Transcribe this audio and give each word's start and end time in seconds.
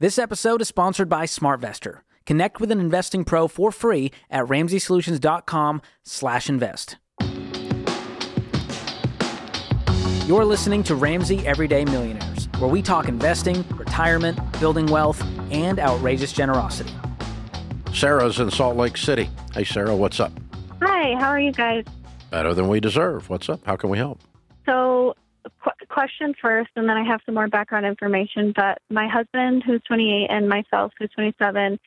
This 0.00 0.18
episode 0.18 0.60
is 0.62 0.68
sponsored 0.68 1.10
by 1.10 1.26
SmartVestor. 1.26 1.98
Connect 2.24 2.58
with 2.58 2.70
an 2.70 2.80
investing 2.80 3.22
pro 3.22 3.46
for 3.46 3.70
free 3.70 4.10
at 4.30 4.46
ramseysolutions.com/invest. 4.46 6.96
You're 10.26 10.46
listening 10.46 10.82
to 10.84 10.94
Ramsey 10.94 11.46
Everyday 11.46 11.84
Millionaires, 11.84 12.48
where 12.58 12.70
we 12.70 12.80
talk 12.80 13.08
investing, 13.08 13.62
retirement, 13.76 14.38
building 14.58 14.86
wealth, 14.86 15.22
and 15.50 15.78
outrageous 15.78 16.32
generosity. 16.32 16.94
Sarah's 17.92 18.40
in 18.40 18.50
Salt 18.50 18.78
Lake 18.78 18.96
City. 18.96 19.28
Hey, 19.52 19.64
Sarah, 19.64 19.94
what's 19.94 20.18
up? 20.18 20.32
Hi, 20.80 21.14
how 21.20 21.28
are 21.28 21.40
you 21.40 21.52
guys? 21.52 21.84
Better 22.30 22.54
than 22.54 22.68
we 22.68 22.80
deserve. 22.80 23.28
What's 23.28 23.50
up? 23.50 23.60
How 23.66 23.76
can 23.76 23.90
we 23.90 23.98
help? 23.98 24.18
So, 24.64 25.14
qu- 25.62 25.86
question 25.88 26.34
first, 26.40 26.70
and 26.76 26.88
then 26.88 26.96
I 26.96 27.02
have 27.04 27.20
some 27.26 27.34
more 27.34 27.48
background 27.48 27.84
information. 27.86 28.52
But 28.54 28.78
my 28.90 29.08
husband, 29.08 29.64
who's 29.64 29.82
28, 29.86 30.28
and 30.30 30.48
myself, 30.48 30.92
who's 30.98 31.10
27, 31.10 31.78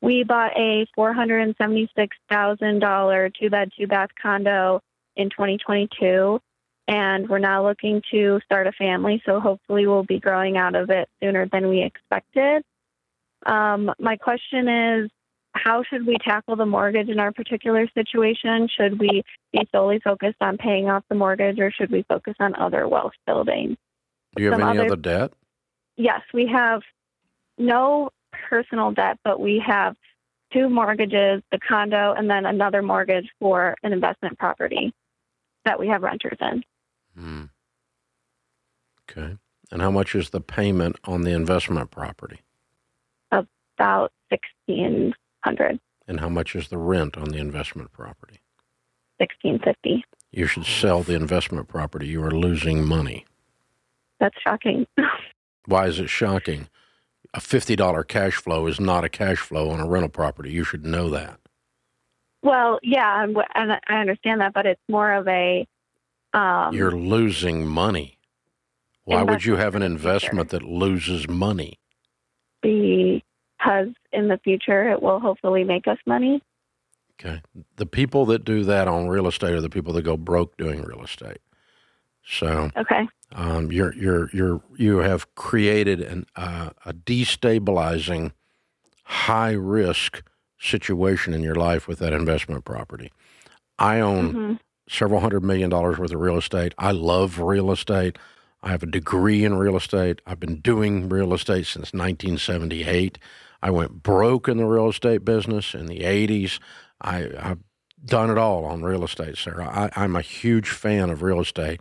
we 0.00 0.24
bought 0.24 0.56
a 0.56 0.86
$476,000 0.96 3.34
two 3.40 3.50
bed, 3.50 3.70
two 3.78 3.86
bath 3.86 4.08
condo 4.20 4.80
in 5.16 5.30
2022. 5.30 6.40
And 6.86 7.26
we're 7.28 7.38
now 7.38 7.66
looking 7.66 8.02
to 8.10 8.40
start 8.44 8.66
a 8.66 8.72
family. 8.72 9.22
So, 9.24 9.40
hopefully, 9.40 9.86
we'll 9.86 10.04
be 10.04 10.20
growing 10.20 10.58
out 10.58 10.74
of 10.74 10.90
it 10.90 11.08
sooner 11.22 11.48
than 11.50 11.68
we 11.68 11.82
expected. 11.82 12.62
Um, 13.46 13.90
my 13.98 14.16
question 14.16 14.68
is 14.68 15.10
how 15.54 15.82
should 15.82 16.06
we 16.06 16.16
tackle 16.18 16.56
the 16.56 16.66
mortgage 16.66 17.08
in 17.08 17.18
our 17.20 17.32
particular 17.32 17.88
situation? 17.94 18.68
Should 18.68 18.98
we 18.98 19.22
be 19.52 19.68
solely 19.72 20.00
focused 20.00 20.36
on 20.40 20.58
paying 20.58 20.90
off 20.90 21.04
the 21.08 21.14
mortgage 21.14 21.58
or 21.58 21.70
should 21.70 21.90
we 21.90 22.02
focus 22.08 22.34
on 22.40 22.54
other 22.56 22.86
wealth 22.88 23.12
building? 23.26 23.76
Do 24.36 24.42
you 24.42 24.50
have 24.50 24.60
Some 24.60 24.68
any 24.70 24.78
other- 24.80 24.86
other 24.92 24.96
debt? 24.96 25.32
Yes, 25.96 26.22
we 26.32 26.46
have 26.46 26.82
no 27.56 28.10
personal 28.48 28.90
debt, 28.90 29.18
but 29.22 29.38
we 29.40 29.60
have 29.64 29.96
two 30.52 30.68
mortgages, 30.68 31.42
the 31.52 31.58
condo, 31.60 32.12
and 32.12 32.28
then 32.28 32.46
another 32.46 32.82
mortgage 32.82 33.28
for 33.38 33.76
an 33.84 33.92
investment 33.92 34.38
property 34.38 34.92
that 35.64 35.78
we 35.78 35.86
have 35.88 36.02
renters 36.02 36.36
in. 36.40 36.64
Hmm. 37.16 37.44
Okay. 39.08 39.36
And 39.70 39.80
how 39.82 39.90
much 39.92 40.14
is 40.14 40.30
the 40.30 40.40
payment 40.40 40.96
on 41.04 41.22
the 41.22 41.30
investment 41.32 41.90
property? 41.92 42.40
About 43.30 44.12
sixteen 44.30 45.14
hundred, 45.44 45.78
And 46.08 46.20
how 46.20 46.28
much 46.28 46.56
is 46.56 46.68
the 46.68 46.78
rent 46.78 47.16
on 47.16 47.28
the 47.30 47.38
investment 47.38 47.92
property? 47.92 48.40
sixteen 49.20 49.58
fifty. 49.58 50.04
You 50.32 50.46
should 50.46 50.66
sell 50.66 51.02
the 51.02 51.14
investment 51.14 51.68
property. 51.68 52.08
You 52.08 52.24
are 52.24 52.30
losing 52.32 52.84
money. 52.84 53.24
That's 54.18 54.34
shocking. 54.42 54.86
Why 55.66 55.86
is 55.86 56.00
it 56.00 56.08
shocking? 56.08 56.68
A 57.34 57.40
$50 57.40 58.06
cash 58.08 58.34
flow 58.34 58.66
is 58.66 58.80
not 58.80 59.04
a 59.04 59.08
cash 59.08 59.38
flow 59.38 59.70
on 59.70 59.80
a 59.80 59.86
rental 59.86 60.08
property. 60.08 60.50
You 60.50 60.64
should 60.64 60.84
know 60.84 61.08
that. 61.10 61.38
well, 62.42 62.78
yeah, 62.82 63.24
and, 63.24 63.72
I 63.88 63.94
understand 64.00 64.40
that, 64.40 64.52
but 64.54 64.66
it's 64.66 64.80
more 64.88 65.12
of 65.12 65.26
a 65.28 65.66
um, 66.32 66.74
You're 66.74 66.90
losing 66.90 67.66
money. 67.66 68.18
Why 69.04 69.22
would 69.22 69.44
you 69.44 69.56
have 69.56 69.74
an 69.76 69.82
Investment 69.82 70.50
that 70.50 70.62
loses 70.62 71.28
money? 71.28 71.78
Because 73.64 73.88
in 74.12 74.28
the 74.28 74.38
future 74.38 74.90
it 74.90 75.02
will 75.02 75.20
hopefully 75.20 75.64
make 75.64 75.86
us 75.88 75.98
money. 76.06 76.42
Okay. 77.20 77.40
The 77.76 77.86
people 77.86 78.26
that 78.26 78.44
do 78.44 78.64
that 78.64 78.88
on 78.88 79.08
real 79.08 79.26
estate 79.26 79.52
are 79.52 79.60
the 79.60 79.70
people 79.70 79.92
that 79.94 80.02
go 80.02 80.16
broke 80.16 80.56
doing 80.56 80.82
real 80.82 81.02
estate. 81.02 81.38
So 82.26 82.70
Okay. 82.76 83.08
um, 83.34 83.70
you're 83.70 83.94
you're 83.94 84.30
you're 84.32 84.60
you 84.76 84.98
have 84.98 85.34
created 85.34 86.00
an 86.00 86.26
uh, 86.36 86.70
a 86.84 86.92
destabilizing, 86.92 88.32
high 89.04 89.52
risk 89.52 90.22
situation 90.58 91.34
in 91.34 91.42
your 91.42 91.54
life 91.54 91.86
with 91.86 91.98
that 92.00 92.12
investment 92.12 92.64
property. 92.64 93.12
I 93.78 94.00
own 94.00 94.32
hmm 94.32 94.52
several 94.86 95.20
hundred 95.20 95.42
million 95.42 95.70
dollars 95.70 95.98
worth 95.98 96.12
of 96.12 96.20
real 96.20 96.36
estate. 96.36 96.74
I 96.76 96.90
love 96.90 97.38
real 97.38 97.72
estate. 97.72 98.18
I 98.62 98.70
have 98.70 98.82
a 98.82 98.86
degree 98.86 99.44
in 99.44 99.54
real 99.56 99.76
estate. 99.76 100.20
I've 100.26 100.40
been 100.40 100.56
doing 100.60 101.08
real 101.08 101.32
estate 101.34 101.66
since 101.66 101.92
1978. 101.92 103.18
I 103.64 103.70
went 103.70 104.02
broke 104.02 104.46
in 104.46 104.58
the 104.58 104.66
real 104.66 104.90
estate 104.90 105.24
business 105.24 105.72
in 105.72 105.86
the 105.86 106.00
80s. 106.00 106.60
I, 107.00 107.30
I've 107.40 107.60
done 108.04 108.28
it 108.28 108.36
all 108.36 108.66
on 108.66 108.82
real 108.82 109.02
estate, 109.04 109.38
Sarah. 109.38 109.66
I, 109.66 109.90
I'm 109.96 110.16
a 110.16 110.20
huge 110.20 110.68
fan 110.68 111.08
of 111.08 111.22
real 111.22 111.40
estate, 111.40 111.80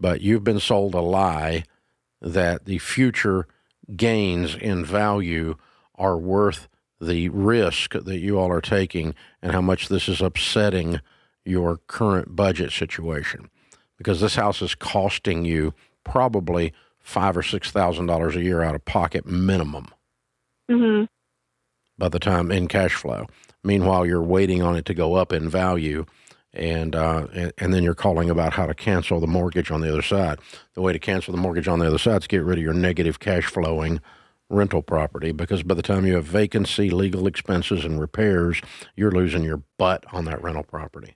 but 0.00 0.22
you've 0.22 0.42
been 0.42 0.58
sold 0.58 0.92
a 0.94 1.00
lie 1.00 1.62
that 2.20 2.64
the 2.64 2.78
future 2.78 3.46
gains 3.96 4.56
in 4.56 4.84
value 4.84 5.54
are 5.94 6.18
worth 6.18 6.66
the 7.00 7.28
risk 7.28 7.92
that 7.92 8.18
you 8.18 8.36
all 8.36 8.50
are 8.50 8.60
taking 8.60 9.14
and 9.40 9.52
how 9.52 9.60
much 9.60 9.88
this 9.88 10.08
is 10.08 10.20
upsetting 10.20 11.00
your 11.44 11.76
current 11.86 12.34
budget 12.34 12.72
situation 12.72 13.48
because 13.96 14.20
this 14.20 14.34
house 14.34 14.60
is 14.60 14.74
costing 14.74 15.44
you 15.44 15.74
probably 16.04 16.72
five 16.98 17.36
or 17.36 17.42
six 17.42 17.70
thousand 17.70 18.06
dollars 18.06 18.36
a 18.36 18.42
year 18.42 18.62
out 18.62 18.74
of 18.74 18.84
pocket 18.84 19.24
minimum 19.26 19.86
hmm 20.68 21.04
by 22.00 22.08
the 22.08 22.18
time 22.18 22.50
in 22.50 22.66
cash 22.66 22.94
flow. 22.94 23.28
Meanwhile, 23.62 24.06
you're 24.06 24.22
waiting 24.22 24.62
on 24.62 24.74
it 24.74 24.86
to 24.86 24.94
go 24.94 25.14
up 25.14 25.32
in 25.32 25.48
value, 25.48 26.06
and 26.52 26.96
uh, 26.96 27.28
and, 27.58 27.72
then 27.72 27.84
you're 27.84 27.94
calling 27.94 28.30
about 28.30 28.54
how 28.54 28.66
to 28.66 28.74
cancel 28.74 29.20
the 29.20 29.28
mortgage 29.28 29.70
on 29.70 29.82
the 29.82 29.88
other 29.88 30.02
side. 30.02 30.40
The 30.74 30.80
way 30.80 30.92
to 30.92 30.98
cancel 30.98 31.32
the 31.32 31.40
mortgage 31.40 31.68
on 31.68 31.78
the 31.78 31.86
other 31.86 31.98
side 31.98 32.22
is 32.22 32.26
get 32.26 32.42
rid 32.42 32.58
of 32.58 32.64
your 32.64 32.74
negative 32.74 33.20
cash 33.20 33.44
flowing 33.44 34.00
rental 34.48 34.82
property 34.82 35.30
because 35.30 35.62
by 35.62 35.74
the 35.74 35.82
time 35.82 36.06
you 36.06 36.14
have 36.14 36.24
vacancy, 36.24 36.90
legal 36.90 37.26
expenses, 37.26 37.84
and 37.84 38.00
repairs, 38.00 38.60
you're 38.96 39.12
losing 39.12 39.44
your 39.44 39.62
butt 39.78 40.04
on 40.12 40.24
that 40.24 40.42
rental 40.42 40.64
property. 40.64 41.14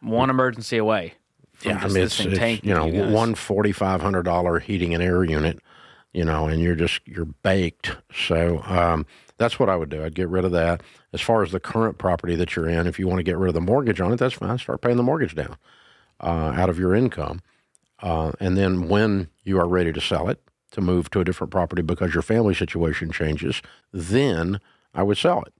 One 0.00 0.30
emergency 0.30 0.76
away. 0.76 1.14
From 1.54 1.70
Yeah, 1.70 1.78
I 1.78 1.88
mean 1.88 2.02
it's, 2.04 2.20
it's 2.20 2.64
you 2.64 2.74
know 2.74 2.86
you 2.86 3.04
one 3.04 3.36
forty 3.36 3.72
five 3.72 4.02
hundred 4.02 4.24
dollar 4.24 4.58
heating 4.58 4.94
and 4.94 5.02
air 5.02 5.22
unit, 5.22 5.60
you 6.12 6.24
know, 6.24 6.48
and 6.48 6.60
you're 6.60 6.76
just 6.76 7.00
you're 7.06 7.24
baked. 7.24 7.96
So 8.12 8.62
um, 8.66 9.06
that's 9.38 9.58
what 9.58 9.68
I 9.68 9.76
would 9.76 9.88
do. 9.88 10.04
I'd 10.04 10.14
get 10.14 10.28
rid 10.28 10.44
of 10.44 10.52
that. 10.52 10.82
As 11.12 11.20
far 11.20 11.42
as 11.42 11.52
the 11.52 11.60
current 11.60 11.96
property 11.98 12.34
that 12.36 12.54
you're 12.54 12.68
in, 12.68 12.86
if 12.86 12.98
you 12.98 13.06
want 13.08 13.18
to 13.18 13.22
get 13.24 13.38
rid 13.38 13.48
of 13.48 13.54
the 13.54 13.60
mortgage 13.60 14.00
on 14.00 14.12
it, 14.12 14.16
that's 14.16 14.34
fine. 14.34 14.58
Start 14.58 14.82
paying 14.82 14.96
the 14.96 15.02
mortgage 15.02 15.34
down 15.34 15.56
uh, 16.20 16.52
out 16.56 16.68
of 16.68 16.78
your 16.78 16.94
income, 16.94 17.40
uh, 18.02 18.32
and 18.40 18.56
then 18.56 18.88
when 18.88 19.28
you 19.44 19.58
are 19.58 19.68
ready 19.68 19.92
to 19.92 20.00
sell 20.00 20.28
it 20.28 20.40
to 20.72 20.80
move 20.80 21.08
to 21.10 21.20
a 21.20 21.24
different 21.24 21.50
property 21.50 21.80
because 21.80 22.12
your 22.12 22.22
family 22.22 22.54
situation 22.54 23.10
changes, 23.10 23.62
then 23.92 24.60
I 24.94 25.02
would 25.02 25.16
sell 25.16 25.42
it. 25.42 25.54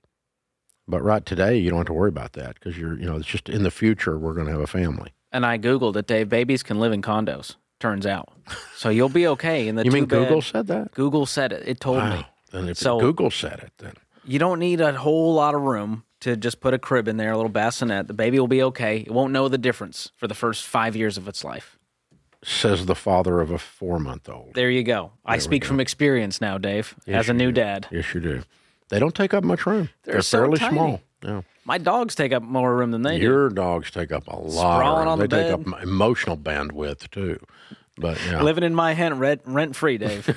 But 0.86 1.02
right 1.02 1.24
today, 1.24 1.56
you 1.56 1.70
don't 1.70 1.78
have 1.78 1.86
to 1.86 1.92
worry 1.92 2.08
about 2.08 2.32
that 2.34 2.54
because 2.54 2.76
you're 2.76 2.98
you 2.98 3.06
know 3.06 3.16
it's 3.16 3.26
just 3.26 3.48
in 3.48 3.62
the 3.62 3.70
future 3.70 4.18
we're 4.18 4.34
going 4.34 4.46
to 4.46 4.52
have 4.52 4.60
a 4.60 4.66
family. 4.66 5.12
And 5.30 5.44
I 5.46 5.58
googled 5.58 5.96
it, 5.96 6.06
Dave. 6.06 6.28
Babies 6.28 6.62
can 6.62 6.80
live 6.80 6.92
in 6.92 7.02
condos. 7.02 7.56
Turns 7.78 8.06
out, 8.06 8.30
so 8.74 8.88
you'll 8.88 9.08
be 9.08 9.26
okay 9.28 9.68
in 9.68 9.76
the. 9.76 9.84
you 9.84 9.92
mean 9.92 10.04
two-bed- 10.04 10.24
Google 10.28 10.42
said 10.42 10.66
that? 10.66 10.92
Google 10.94 11.26
said 11.26 11.52
it. 11.52 11.62
It 11.68 11.80
told 11.80 12.02
me. 12.02 12.26
And 12.52 12.68
if 12.70 12.78
So- 12.78 12.98
Google 13.00 13.30
said 13.30 13.60
it, 13.60 13.72
then 13.78 13.92
You 14.24 14.38
don't 14.38 14.58
need 14.58 14.80
a 14.80 14.92
whole 14.92 15.32
lot 15.34 15.54
of 15.54 15.62
room 15.62 16.04
to 16.20 16.36
just 16.36 16.60
put 16.60 16.74
a 16.74 16.78
crib 16.78 17.08
in 17.08 17.16
there, 17.16 17.32
a 17.32 17.36
little 17.36 17.48
bassinet. 17.50 18.08
The 18.08 18.14
baby 18.14 18.38
will 18.38 18.48
be 18.48 18.62
okay. 18.64 18.98
It 18.98 19.10
won't 19.10 19.32
know 19.32 19.48
the 19.48 19.56
difference 19.58 20.10
for 20.16 20.26
the 20.26 20.34
first 20.34 20.66
five 20.66 20.94
years 20.96 21.16
of 21.16 21.28
its 21.28 21.44
life. 21.44 21.76
says 22.44 22.86
the 22.86 22.94
father 22.94 23.40
of 23.40 23.50
a 23.50 23.58
four 23.58 23.98
month 23.98 24.28
old. 24.28 24.52
There 24.54 24.70
you 24.70 24.84
go. 24.84 25.10
I 25.26 25.32
There 25.32 25.36
we 25.38 25.40
speak 25.40 25.62
go. 25.62 25.68
from 25.68 25.80
experience 25.80 26.40
now, 26.40 26.56
Dave, 26.56 26.94
Yes, 27.04 27.24
as 27.24 27.28
a 27.30 27.34
new 27.34 27.48
do. 27.50 27.60
dad. 27.60 27.88
Yes, 27.90 28.14
you 28.14 28.20
do. 28.20 28.42
They 28.90 29.00
don't 29.00 29.14
take 29.14 29.34
up 29.34 29.42
much 29.42 29.66
room. 29.66 29.88
They're 30.04 30.22
so 30.22 30.38
fairly 30.38 30.58
tiny. 30.58 30.74
small. 30.76 31.00
Yeah. 31.24 31.40
My 31.64 31.78
dogs 31.78 32.14
take 32.14 32.32
up 32.32 32.44
more 32.44 32.76
room 32.76 32.92
than 32.92 33.02
they 33.02 33.18
do. 33.18 33.24
Your 33.24 33.48
dogs 33.48 33.90
take 33.90 34.12
up 34.12 34.28
a 34.28 34.36
lot. 34.36 34.52
Sprawling 34.52 34.88
of 34.92 34.98
room. 35.00 35.08
on 35.08 35.18
they 35.18 35.26
the 35.26 35.36
take 35.36 35.66
bed. 35.66 35.74
up 35.74 35.82
emotional 35.82 36.36
bandwidth 36.36 37.10
too. 37.10 37.40
But 37.98 38.18
yeah, 38.26 38.42
Living 38.42 38.64
in 38.64 38.74
my 38.74 38.92
hent 38.94 39.16
rent, 39.16 39.42
rent 39.44 39.76
free, 39.76 39.98
Dave, 39.98 40.28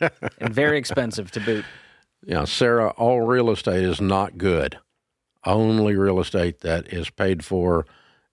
and 0.38 0.52
very 0.54 0.78
expensive 0.78 1.30
to 1.32 1.40
boot. 1.40 1.64
yeah, 2.24 2.44
Sarah, 2.44 2.90
all 2.90 3.22
real 3.22 3.50
estate 3.50 3.82
is 3.84 4.00
not 4.00 4.38
good. 4.38 4.78
Only 5.44 5.96
real 5.96 6.20
estate 6.20 6.60
that 6.60 6.92
is 6.92 7.08
paid 7.08 7.44
for 7.44 7.86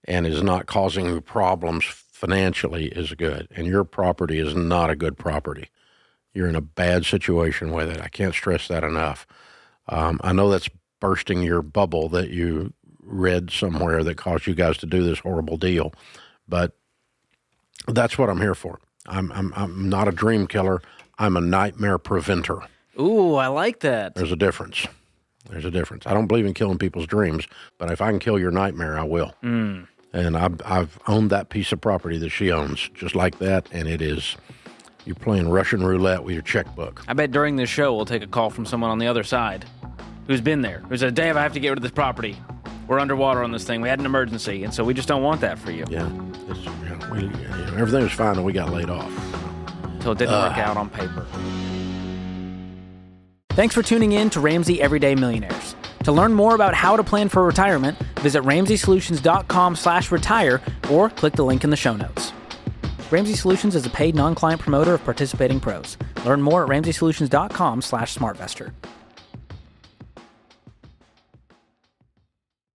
and 0.04 0.26
is 0.26 0.42
not 0.42 0.66
causing 0.66 1.06
you 1.06 1.20
problems 1.20 1.84
financially 1.84 2.86
is 2.86 3.14
good. 3.14 3.48
And 3.54 3.66
your 3.66 3.84
property 3.84 4.38
is 4.38 4.54
not 4.54 4.90
a 4.90 4.96
good 4.96 5.16
property. 5.16 5.68
You're 6.34 6.48
in 6.48 6.56
a 6.56 6.60
bad 6.60 7.06
situation 7.06 7.72
with 7.72 7.88
it. 7.90 8.00
I 8.00 8.08
can't 8.08 8.34
stress 8.34 8.68
that 8.68 8.84
enough. 8.84 9.26
Um, 9.88 10.20
I 10.22 10.32
know 10.32 10.50
that's 10.50 10.68
bursting 11.00 11.42
your 11.42 11.62
bubble 11.62 12.08
that 12.10 12.30
you 12.30 12.72
read 13.00 13.50
somewhere 13.50 14.04
that 14.04 14.16
caused 14.16 14.46
you 14.46 14.54
guys 14.54 14.76
to 14.78 14.86
do 14.86 15.02
this 15.02 15.20
horrible 15.20 15.56
deal, 15.56 15.92
but 16.46 16.76
that's 17.94 18.18
what 18.18 18.30
I'm 18.30 18.40
here 18.40 18.54
for. 18.54 18.78
I'm, 19.06 19.32
I'm, 19.32 19.52
I'm 19.56 19.88
not 19.88 20.08
a 20.08 20.12
dream 20.12 20.46
killer. 20.46 20.82
I'm 21.18 21.36
a 21.36 21.40
nightmare 21.40 21.98
preventer. 21.98 22.60
Ooh, 22.98 23.34
I 23.34 23.48
like 23.48 23.80
that. 23.80 24.14
There's 24.14 24.32
a 24.32 24.36
difference. 24.36 24.86
There's 25.48 25.64
a 25.64 25.70
difference. 25.70 26.06
I 26.06 26.14
don't 26.14 26.26
believe 26.26 26.46
in 26.46 26.54
killing 26.54 26.78
people's 26.78 27.06
dreams, 27.06 27.46
but 27.78 27.90
if 27.90 28.00
I 28.00 28.10
can 28.10 28.18
kill 28.18 28.38
your 28.38 28.50
nightmare, 28.50 28.98
I 28.98 29.04
will. 29.04 29.34
Hmm. 29.40 29.82
And 30.12 30.36
I've, 30.36 30.60
I've 30.64 30.98
owned 31.06 31.30
that 31.30 31.48
piece 31.48 31.72
of 31.72 31.80
property 31.80 32.18
that 32.18 32.30
she 32.30 32.50
owns 32.50 32.90
just 32.94 33.14
like 33.14 33.38
that, 33.38 33.68
and 33.72 33.88
it 33.88 34.02
is, 34.02 34.36
you're 35.04 35.14
playing 35.14 35.48
Russian 35.48 35.84
roulette 35.84 36.24
with 36.24 36.34
your 36.34 36.42
checkbook. 36.42 37.02
I 37.08 37.12
bet 37.14 37.30
during 37.30 37.56
this 37.56 37.70
show 37.70 37.94
we'll 37.94 38.04
take 38.04 38.22
a 38.22 38.26
call 38.26 38.50
from 38.50 38.66
someone 38.66 38.90
on 38.90 38.98
the 38.98 39.06
other 39.06 39.22
side 39.22 39.64
who's 40.26 40.40
been 40.40 40.62
there. 40.62 40.80
Who 40.88 40.96
said, 40.96 41.14
Dave, 41.14 41.36
I 41.36 41.42
have 41.42 41.54
to 41.54 41.60
get 41.60 41.70
rid 41.70 41.78
of 41.78 41.82
this 41.82 41.92
property. 41.92 42.36
We're 42.88 42.98
underwater 42.98 43.44
on 43.44 43.52
this 43.52 43.64
thing. 43.64 43.82
We 43.82 43.88
had 43.90 44.00
an 44.00 44.06
emergency, 44.06 44.64
and 44.64 44.72
so 44.72 44.82
we 44.82 44.94
just 44.94 45.08
don't 45.08 45.22
want 45.22 45.42
that 45.42 45.58
for 45.58 45.70
you. 45.70 45.84
Yeah, 45.90 46.10
it's, 46.48 46.64
yeah 46.64 47.10
we, 47.12 47.26
everything 47.78 48.02
was 48.02 48.12
fine, 48.12 48.36
and 48.36 48.44
we 48.44 48.54
got 48.54 48.72
laid 48.72 48.88
off. 48.88 49.12
Until 49.84 50.12
it 50.12 50.18
didn't 50.18 50.34
uh, 50.34 50.48
work 50.48 50.58
out 50.58 50.76
on 50.78 50.88
paper. 50.88 51.26
Thanks 53.50 53.74
for 53.74 53.82
tuning 53.82 54.12
in 54.12 54.30
to 54.30 54.40
Ramsey 54.40 54.80
Everyday 54.80 55.14
Millionaires. 55.14 55.76
To 56.04 56.12
learn 56.12 56.32
more 56.32 56.54
about 56.54 56.74
how 56.74 56.96
to 56.96 57.04
plan 57.04 57.28
for 57.28 57.44
retirement, 57.44 57.98
visit 58.20 58.42
RamseySolutions.com 58.44 59.76
slash 59.76 60.10
retire 60.10 60.62
or 60.90 61.10
click 61.10 61.34
the 61.34 61.44
link 61.44 61.64
in 61.64 61.70
the 61.70 61.76
show 61.76 61.94
notes. 61.94 62.32
Ramsey 63.10 63.34
Solutions 63.34 63.74
is 63.74 63.84
a 63.84 63.90
paid 63.90 64.14
non-client 64.14 64.60
promoter 64.60 64.94
of 64.94 65.04
participating 65.04 65.60
pros. 65.60 65.98
Learn 66.24 66.40
more 66.40 66.62
at 66.62 66.70
RamseySolutions.com 66.70 67.82
slash 67.82 68.14
smartvestor. 68.14 68.72